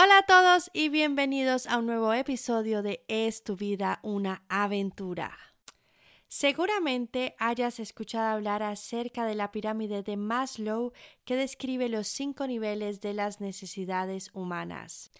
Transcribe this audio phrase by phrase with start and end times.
[0.00, 5.36] Hola a todos y bienvenidos a un nuevo episodio de Es tu vida una aventura.
[6.28, 10.92] Seguramente hayas escuchado hablar acerca de la pirámide de Maslow
[11.24, 15.10] que describe los cinco niveles de las necesidades humanas.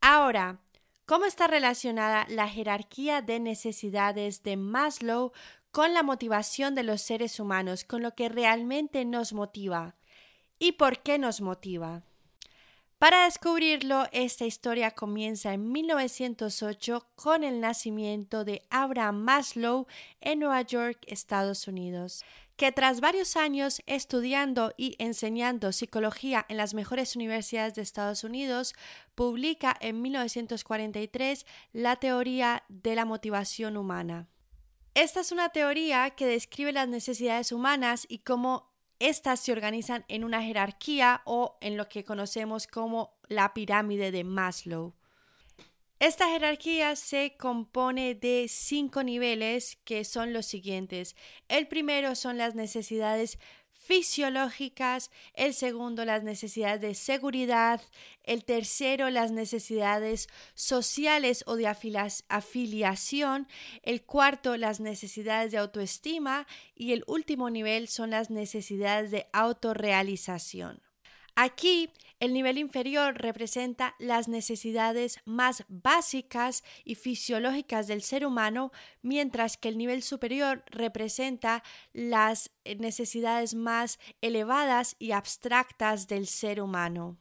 [0.00, 0.62] Ahora,
[1.04, 5.32] ¿cómo está relacionada la jerarquía de necesidades de Maslow
[5.72, 9.94] con la motivación de los seres humanos, con lo que realmente nos motiva?
[10.58, 12.04] ¿Y por qué nos motiva?
[13.02, 19.88] Para descubrirlo, esta historia comienza en 1908 con el nacimiento de Abraham Maslow
[20.20, 22.24] en Nueva York, Estados Unidos,
[22.54, 28.72] que tras varios años estudiando y enseñando psicología en las mejores universidades de Estados Unidos,
[29.16, 34.28] publica en 1943 la teoría de la motivación humana.
[34.94, 38.71] Esta es una teoría que describe las necesidades humanas y cómo
[39.02, 44.22] estas se organizan en una jerarquía o en lo que conocemos como la pirámide de
[44.22, 44.94] Maslow.
[45.98, 51.16] Esta jerarquía se compone de cinco niveles que son los siguientes.
[51.48, 53.38] El primero son las necesidades
[53.82, 57.80] fisiológicas, el segundo las necesidades de seguridad,
[58.22, 61.66] el tercero las necesidades sociales o de
[62.28, 63.48] afiliación,
[63.82, 70.80] el cuarto las necesidades de autoestima y el último nivel son las necesidades de autorrealización.
[71.34, 71.90] Aquí
[72.22, 78.70] el nivel inferior representa las necesidades más básicas y fisiológicas del ser humano,
[79.02, 87.16] mientras que el nivel superior representa las necesidades más elevadas y abstractas del ser humano.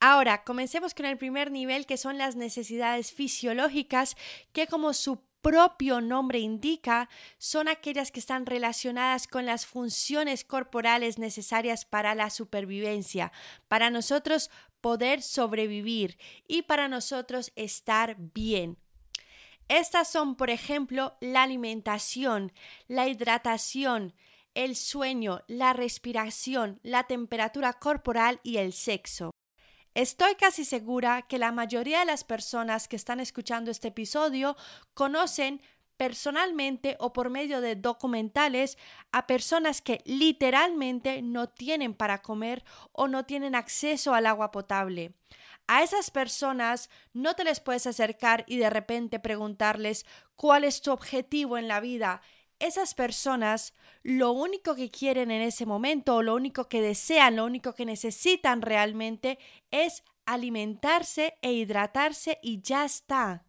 [0.00, 4.16] Ahora, comencemos con el primer nivel, que son las necesidades fisiológicas,
[4.54, 11.18] que como su propio nombre indica, son aquellas que están relacionadas con las funciones corporales
[11.18, 13.32] necesarias para la supervivencia,
[13.68, 18.78] para nosotros poder sobrevivir y para nosotros estar bien.
[19.68, 22.52] Estas son, por ejemplo, la alimentación,
[22.88, 24.14] la hidratación,
[24.54, 29.30] el sueño, la respiración, la temperatura corporal y el sexo.
[29.94, 34.56] Estoy casi segura que la mayoría de las personas que están escuchando este episodio
[34.94, 35.60] conocen
[35.96, 38.78] personalmente o por medio de documentales
[39.12, 45.12] a personas que literalmente no tienen para comer o no tienen acceso al agua potable.
[45.66, 50.06] A esas personas no te les puedes acercar y de repente preguntarles
[50.36, 52.22] cuál es tu objetivo en la vida
[52.60, 57.44] esas personas lo único que quieren en ese momento o lo único que desean, lo
[57.44, 59.38] único que necesitan realmente
[59.70, 63.44] es alimentarse e hidratarse y ya está.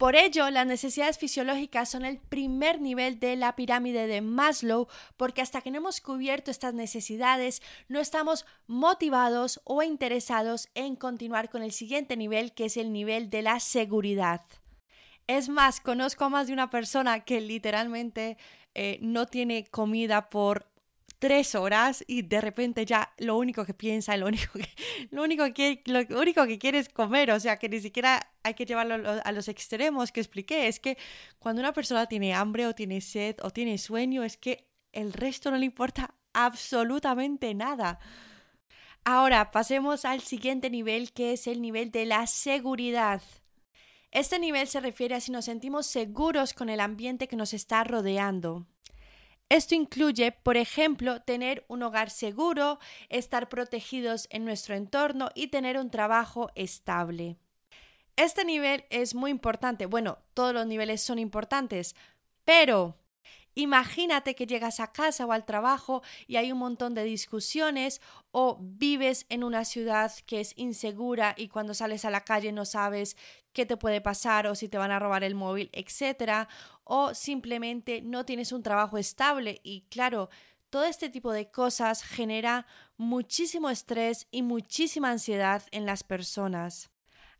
[0.00, 5.42] Por ello, las necesidades fisiológicas son el primer nivel de la pirámide de Maslow, porque
[5.42, 11.62] hasta que no hemos cubierto estas necesidades, no estamos motivados o interesados en continuar con
[11.62, 14.40] el siguiente nivel, que es el nivel de la seguridad.
[15.30, 18.36] Es más, conozco a más de una persona que literalmente
[18.74, 20.66] eh, no tiene comida por
[21.20, 24.68] tres horas y de repente ya lo único que piensa, lo único que,
[25.12, 28.54] lo único que, lo único que quiere es comer, o sea que ni siquiera hay
[28.54, 30.98] que llevarlo a los extremos que expliqué, es que
[31.38, 35.52] cuando una persona tiene hambre o tiene sed o tiene sueño, es que el resto
[35.52, 38.00] no le importa absolutamente nada.
[39.04, 43.22] Ahora pasemos al siguiente nivel que es el nivel de la seguridad.
[44.10, 47.84] Este nivel se refiere a si nos sentimos seguros con el ambiente que nos está
[47.84, 48.66] rodeando.
[49.48, 52.78] Esto incluye, por ejemplo, tener un hogar seguro,
[53.08, 57.36] estar protegidos en nuestro entorno y tener un trabajo estable.
[58.16, 59.86] Este nivel es muy importante.
[59.86, 61.96] Bueno, todos los niveles son importantes,
[62.44, 62.96] pero
[63.54, 68.00] Imagínate que llegas a casa o al trabajo y hay un montón de discusiones
[68.30, 72.64] o vives en una ciudad que es insegura y cuando sales a la calle no
[72.64, 73.16] sabes
[73.52, 76.48] qué te puede pasar o si te van a robar el móvil, etcétera,
[76.84, 80.30] o simplemente no tienes un trabajo estable y claro,
[80.70, 82.66] todo este tipo de cosas genera
[82.96, 86.90] muchísimo estrés y muchísima ansiedad en las personas.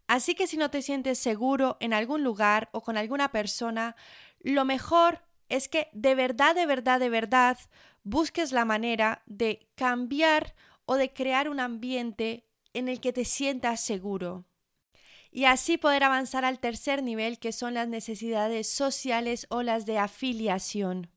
[0.08, 3.94] Así que si no te sientes seguro en algún lugar o con alguna persona,
[4.40, 7.58] lo mejor es que de verdad, de verdad, de verdad
[8.02, 10.54] busques la manera de cambiar
[10.86, 14.46] o de crear un ambiente en el que te sientas seguro.
[15.30, 19.98] Y así poder avanzar al tercer nivel, que son las necesidades sociales o las de
[19.98, 21.10] afiliación.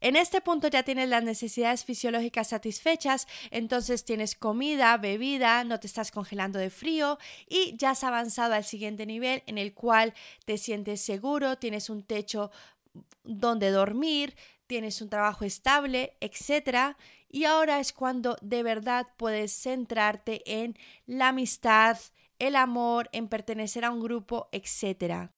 [0.00, 5.86] En este punto ya tienes las necesidades fisiológicas satisfechas, entonces tienes comida, bebida, no te
[5.86, 7.18] estás congelando de frío
[7.48, 10.12] y ya has avanzado al siguiente nivel en el cual
[10.44, 12.50] te sientes seguro, tienes un techo
[13.24, 14.34] donde dormir,
[14.66, 16.96] tienes un trabajo estable, etc.
[17.28, 21.98] Y ahora es cuando de verdad puedes centrarte en la amistad,
[22.38, 25.30] el amor, en pertenecer a un grupo, etc.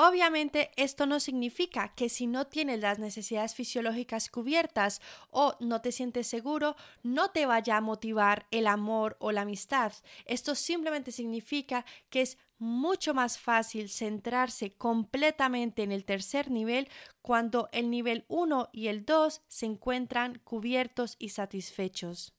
[0.00, 5.00] Obviamente esto no significa que si no tienes las necesidades fisiológicas cubiertas
[5.30, 9.92] o no te sientes seguro, no te vaya a motivar el amor o la amistad.
[10.24, 16.88] Esto simplemente significa que es mucho más fácil centrarse completamente en el tercer nivel
[17.22, 22.34] cuando el nivel 1 y el 2 se encuentran cubiertos y satisfechos.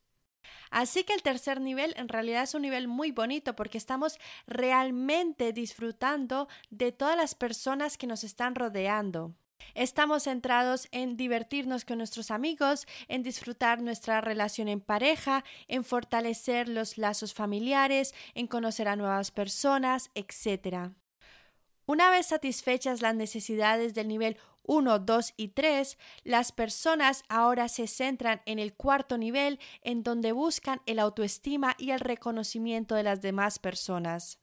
[0.72, 5.54] Así que el tercer nivel en realidad es un nivel muy bonito porque estamos realmente
[5.54, 9.36] disfrutando de todas las personas que nos están rodeando.
[9.80, 16.68] Estamos centrados en divertirnos con nuestros amigos, en disfrutar nuestra relación en pareja, en fortalecer
[16.68, 20.92] los lazos familiares, en conocer a nuevas personas, etc.
[21.86, 27.88] Una vez satisfechas las necesidades del nivel 1, 2 y 3, las personas ahora se
[27.88, 33.22] centran en el cuarto nivel en donde buscan el autoestima y el reconocimiento de las
[33.22, 34.40] demás personas.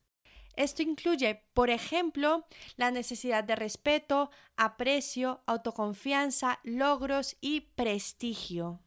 [0.57, 8.81] Esto incluye, por ejemplo, la necesidad de respeto, aprecio, autoconfianza, logros y prestigio.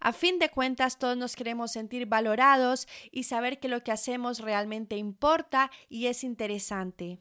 [0.00, 4.40] A fin de cuentas, todos nos queremos sentir valorados y saber que lo que hacemos
[4.40, 7.20] realmente importa y es interesante.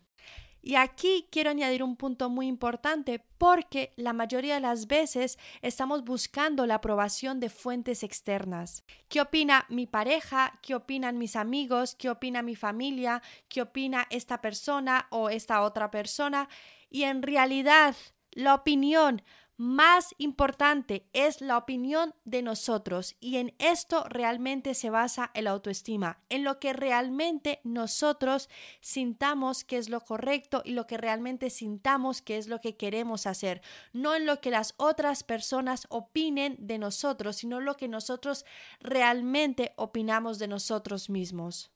[0.61, 6.03] Y aquí quiero añadir un punto muy importante porque la mayoría de las veces estamos
[6.03, 8.83] buscando la aprobación de fuentes externas.
[9.07, 10.59] ¿Qué opina mi pareja?
[10.61, 11.95] ¿Qué opinan mis amigos?
[11.95, 13.21] ¿Qué opina mi familia?
[13.47, 16.49] ¿Qué opina esta persona o esta otra persona?
[16.89, 17.95] Y en realidad,
[18.31, 19.21] la opinión
[19.59, 26.23] más importante es la opinión de nosotros y en esto realmente se basa el autoestima,
[26.29, 28.47] en lo que realmente nosotros
[28.79, 33.27] sintamos que es lo correcto y lo que realmente sintamos que es lo que queremos
[33.27, 33.61] hacer,
[33.91, 38.45] no en lo que las otras personas opinen de nosotros, sino lo que nosotros
[38.79, 41.69] realmente opinamos de nosotros mismos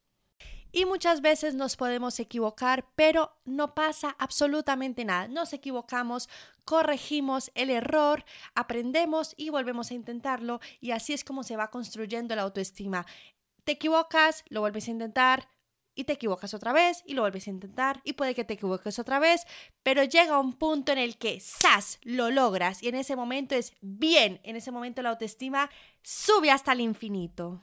[0.74, 5.30] y muchas veces nos podemos equivocar, pero no pasa absolutamente nada.
[5.30, 6.28] Nos equivocamos,
[6.66, 8.26] corregimos el error,
[8.56, 13.06] aprendemos y volvemos a intentarlo y así es como se va construyendo la autoestima.
[13.64, 15.48] Te equivocas, lo vuelves a intentar,
[15.96, 18.98] y te equivocas otra vez y lo vuelves a intentar y puede que te equivoques
[19.00, 19.46] otra vez,
[19.84, 22.00] pero llega un punto en el que ¡zas!
[22.02, 25.70] lo logras y en ese momento es bien, en ese momento la autoestima
[26.02, 27.62] sube hasta el infinito.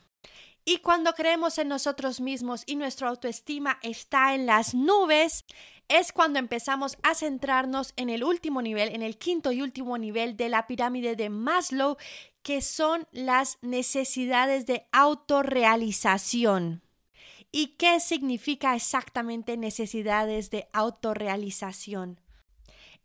[0.64, 5.44] Y cuando creemos en nosotros mismos y nuestra autoestima está en las nubes,
[5.88, 10.36] es cuando empezamos a centrarnos en el último nivel, en el quinto y último nivel
[10.36, 11.96] de la pirámide de Maslow,
[12.42, 16.82] que son las necesidades de autorrealización.
[17.52, 22.20] ¿Y qué significa exactamente necesidades de autorrealización?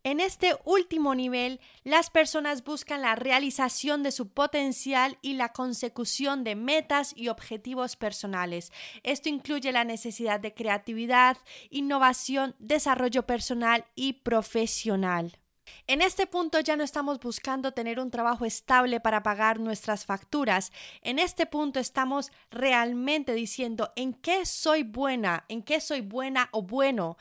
[0.05, 6.43] En este último nivel, las personas buscan la realización de su potencial y la consecución
[6.43, 8.71] de metas y objetivos personales.
[9.01, 11.37] Esto incluye la necesidad de creatividad,
[11.71, 15.39] innovación, desarrollo personal y profesional.
[15.87, 20.71] En este punto ya no estamos buscando tener un trabajo estable para pagar nuestras facturas.
[21.01, 26.61] En este punto estamos realmente diciendo en qué soy buena, en qué soy buena o
[26.61, 27.17] bueno,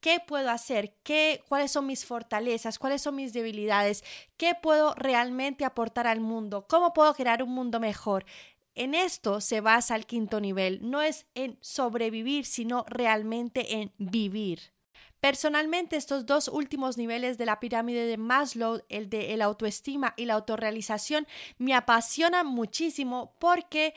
[0.00, 0.94] ¿Qué puedo hacer?
[1.02, 2.78] ¿Qué, ¿Cuáles son mis fortalezas?
[2.78, 4.04] ¿Cuáles son mis debilidades?
[4.36, 6.66] ¿Qué puedo realmente aportar al mundo?
[6.68, 8.24] ¿Cómo puedo crear un mundo mejor?
[8.74, 10.88] En esto se basa el quinto nivel.
[10.88, 14.72] No es en sobrevivir, sino realmente en vivir.
[15.20, 20.26] Personalmente, estos dos últimos niveles de la pirámide de Maslow, el de la autoestima y
[20.26, 21.26] la autorrealización,
[21.58, 23.94] me apasionan muchísimo porque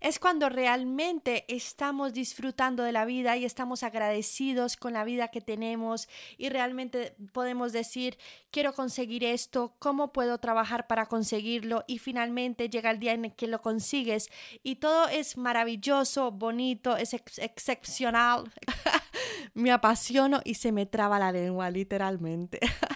[0.00, 5.40] es cuando realmente estamos disfrutando de la vida y estamos agradecidos con la vida que
[5.40, 8.18] tenemos y realmente podemos decir,
[8.50, 13.46] quiero conseguir esto, cómo puedo trabajar para conseguirlo y finalmente llega el día en que
[13.46, 14.30] lo consigues
[14.62, 18.52] y todo es maravilloso, bonito, es excepcional.
[19.54, 22.60] me apasiono y se me traba la lengua, literalmente.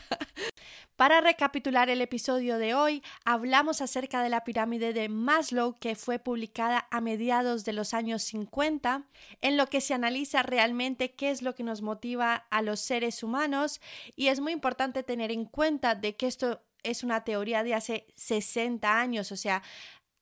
[1.00, 6.19] Para recapitular el episodio de hoy, hablamos acerca de la pirámide de Maslow que fue
[6.19, 9.04] publicada a mediados de los años 50,
[9.40, 13.23] en lo que se analiza realmente qué es lo que nos motiva a los seres
[13.23, 13.80] humanos
[14.14, 18.07] y es muy importante tener en cuenta de que esto es una teoría de hace
[18.16, 19.62] 60 años, o sea,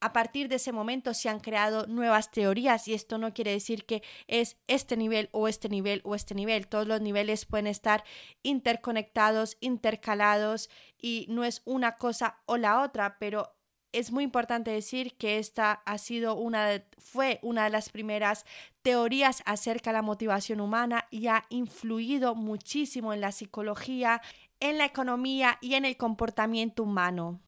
[0.00, 3.84] a partir de ese momento se han creado nuevas teorías y esto no quiere decir
[3.84, 6.68] que es este nivel o este nivel o este nivel.
[6.68, 8.04] Todos los niveles pueden estar
[8.42, 13.54] interconectados, intercalados y no es una cosa o la otra, pero
[13.92, 18.44] es muy importante decir que esta ha sido una fue una de las primeras
[18.82, 24.20] teorías acerca de la motivación humana y ha influido muchísimo en la psicología,
[24.60, 27.40] en la economía y en el comportamiento humano.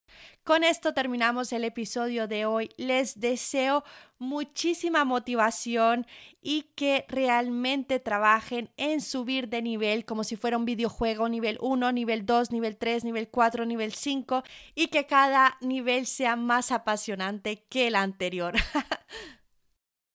[0.45, 2.71] Con esto terminamos el episodio de hoy.
[2.77, 3.85] Les deseo
[4.19, 6.07] muchísima motivación
[6.43, 11.93] y que realmente trabajen en subir de nivel como si fuera un videojuego nivel 1,
[11.93, 14.43] nivel 2, nivel 3, nivel 4, nivel 5
[14.75, 18.55] y que cada nivel sea más apasionante que el anterior.